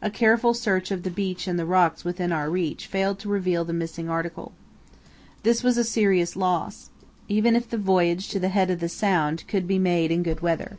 [0.00, 3.64] A careful search of the beach and the rocks within our reach failed to reveal
[3.64, 4.52] the missing article.
[5.42, 6.90] This was a serious loss,
[7.26, 10.38] even if the voyage to the head of the sound could be made in good
[10.38, 10.78] weather.